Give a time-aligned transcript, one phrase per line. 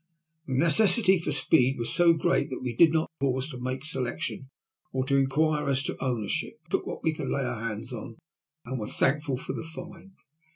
[0.47, 4.49] The necessity for speed was so great that we did not pause to make selection
[4.91, 8.17] or to inquire as to ownership, but took what we could lay our hands on
[8.65, 10.11] and were thankful for the find.